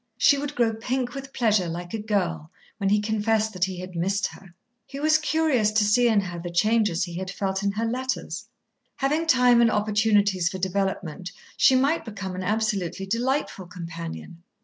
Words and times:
She 0.17 0.39
would 0.39 0.55
grow 0.55 0.73
pink 0.73 1.13
with 1.13 1.31
pleasure, 1.31 1.69
like 1.69 1.93
a 1.93 2.01
girl, 2.01 2.49
when 2.79 2.89
he 2.89 2.99
confessed 2.99 3.53
that 3.53 3.65
he 3.65 3.77
had 3.79 3.95
missed 3.95 4.25
her. 4.25 4.55
He 4.87 4.99
was 4.99 5.19
curious 5.19 5.69
to 5.73 5.83
see 5.83 6.07
in 6.07 6.21
her 6.21 6.39
the 6.39 6.49
changes 6.49 7.03
he 7.03 7.13
had 7.17 7.29
felt 7.29 7.61
in 7.61 7.73
her 7.73 7.85
letters. 7.85 8.47
Having 8.95 9.27
time 9.27 9.61
and 9.61 9.69
opportunities 9.69 10.49
for 10.49 10.57
development, 10.57 11.31
she 11.55 11.75
might 11.75 12.03
become 12.03 12.33
an 12.33 12.41
absolutely 12.41 13.05
delightful 13.05 13.67
companion. 13.67 14.41